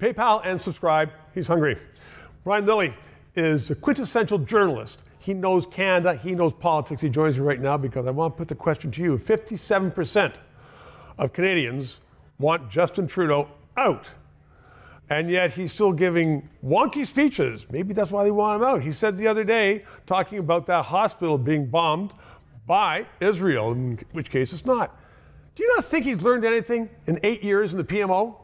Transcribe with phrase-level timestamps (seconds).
[0.00, 1.10] PayPal and subscribe.
[1.34, 1.76] He's hungry.
[2.44, 2.94] Brian Lilley
[3.34, 5.02] is a quintessential journalist.
[5.18, 7.00] He knows Canada, he knows politics.
[7.00, 9.18] He joins me right now because I want to put the question to you.
[9.18, 10.34] 57%
[11.18, 12.00] of Canadians
[12.38, 14.10] want Justin Trudeau out.
[15.08, 17.66] And yet he's still giving wonky speeches.
[17.70, 18.82] Maybe that's why they want him out.
[18.82, 22.12] He said the other day, talking about that hospital being bombed
[22.66, 24.98] by Israel, in which case it's not.
[25.54, 28.36] Do you not think he's learned anything in eight years in the PMO?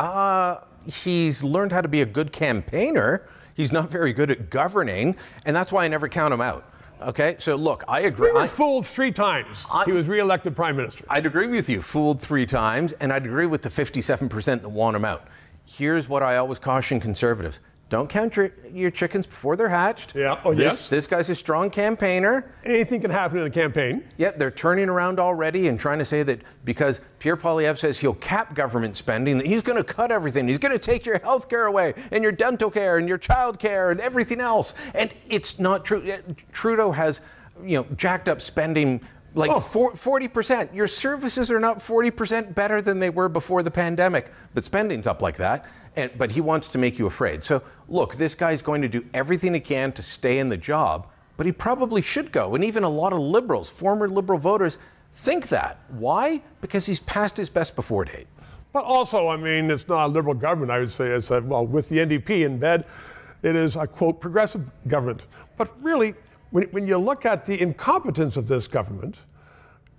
[0.00, 3.26] Uh, he's learned how to be a good campaigner.
[3.54, 6.64] He's not very good at governing, and that's why I never count him out.
[7.02, 8.28] Okay, so look, I agree.
[8.28, 9.64] We were I, fooled three times.
[9.70, 11.04] I- he was reelected prime minister.
[11.08, 14.96] I'd agree with you, fooled three times, and I'd agree with the 57% that want
[14.96, 15.26] him out.
[15.66, 20.14] Here's what I always caution conservatives don't count your, your chickens before they're hatched.
[20.14, 20.40] Yeah.
[20.44, 20.88] Oh, this, yes.
[20.88, 22.54] This guy's a strong campaigner.
[22.64, 24.04] Anything can happen in a campaign.
[24.16, 28.14] Yep, they're turning around already and trying to say that because Pierre Poilievre says he'll
[28.14, 30.46] cap government spending, that he's going to cut everything.
[30.46, 33.58] He's going to take your health care away and your dental care and your child
[33.58, 34.72] care and everything else.
[34.94, 36.16] And it's not true.
[36.52, 37.20] Trudeau has,
[37.60, 39.00] you know, jacked up spending
[39.34, 39.60] like Oh.
[39.60, 40.74] 40%.
[40.74, 45.22] Your services are not 40% better than they were before the pandemic, but spending's up
[45.22, 45.66] like that.
[45.96, 47.42] And, but he wants to make you afraid.
[47.42, 51.08] So, look, this guy's going to do everything he can to stay in the job,
[51.36, 52.54] but he probably should go.
[52.54, 54.78] And even a lot of liberals, former liberal voters,
[55.14, 55.80] think that.
[55.88, 56.42] Why?
[56.60, 58.28] Because he's past his best before date.
[58.72, 60.70] But also, I mean, it's not a liberal government.
[60.70, 62.84] I would say it's a, well, with the NDP in bed,
[63.42, 65.26] it is a quote progressive government.
[65.56, 66.14] But really,
[66.50, 69.18] when, when you look at the incompetence of this government,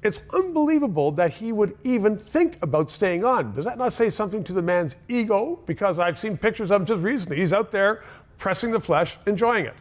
[0.04, 3.54] it's unbelievable that he would even think about staying on.
[3.54, 5.60] Does that not say something to the man's ego?
[5.66, 7.38] Because I've seen pictures of him just recently.
[7.38, 8.04] He's out there
[8.40, 9.76] pressing the flesh, enjoying it.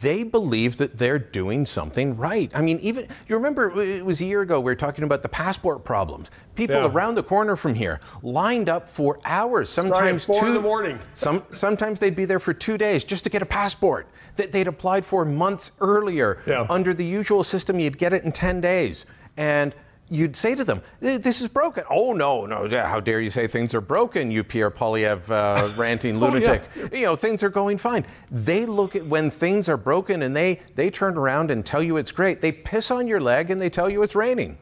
[0.00, 2.50] They believe that they're doing something right.
[2.54, 5.28] I mean, even you remember it was a year ago we were talking about the
[5.28, 6.30] passport problems.
[6.54, 6.86] People Yeah.
[6.90, 10.98] around the corner from here lined up for hours, sometimes four in the morning.
[11.14, 14.66] Some sometimes they'd be there for two days just to get a passport that they'd
[14.66, 16.42] applied for months earlier.
[16.46, 16.66] Yeah.
[16.68, 19.74] Under the usual system, you'd get it in ten days, and
[20.12, 22.68] you'd say to them, "Eh, "This is broken." Oh no, no!
[22.68, 24.30] How dare you say things are broken?
[24.30, 26.32] You Pierre Poilievre uh, ranting Oh, yeah.
[26.32, 26.62] lunatic
[26.92, 30.60] you know things are going fine they look at when things are broken and they
[30.74, 33.70] they turn around and tell you it's great they piss on your leg and they
[33.70, 34.58] tell you it's raining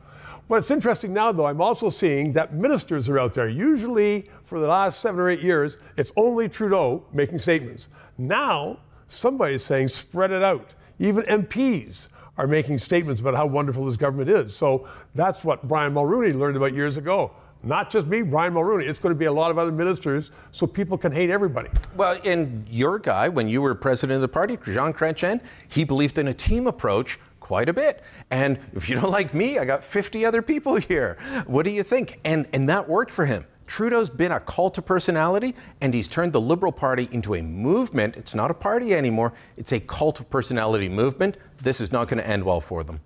[0.47, 3.49] What's interesting now, though, I'm also seeing that ministers are out there.
[3.49, 7.87] Usually, for the last seven or eight years, it's only Trudeau making statements.
[8.19, 10.75] Now, somebody's saying spread it out.
[10.99, 12.09] Even MPs
[12.41, 14.57] are making statements about how wonderful this government is.
[14.57, 17.33] So that's what Brian Mulroney learned about years ago.
[17.63, 18.89] Not just me, Brian Mulroney.
[18.89, 21.69] It's going to be a lot of other ministers so people can hate everybody.
[21.97, 26.17] well and your guy when you were president of the party jean chrétien he believed
[26.17, 29.85] in a team approach quite a bit and if you don't like me i got
[29.85, 34.11] 50 other people here what do you think and and that worked for him Trudeau's
[34.11, 38.17] been a cult of personality, and he's turned the Liberal Party into a movement.
[38.17, 41.37] It's not a party anymore, it's a cult of personality movement.
[41.63, 43.01] This is not going to end well for them.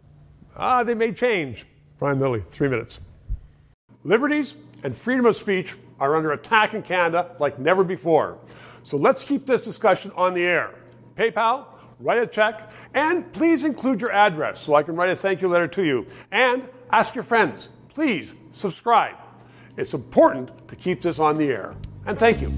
[0.56, 1.66] Ah, they may change.
[1.98, 2.98] Brian Lilley, three minutes.
[4.04, 8.38] Liberties and freedom of speech are under attack in Canada like never before.
[8.84, 10.74] So let's keep this discussion on the air.
[11.14, 11.66] PayPal,
[12.00, 15.48] write a check, and please include your address so I can write a thank you
[15.48, 16.06] letter to you.
[16.32, 19.16] And ask your friends, please subscribe.
[19.76, 21.74] It's important to keep this on the air.
[22.06, 22.52] And thank you.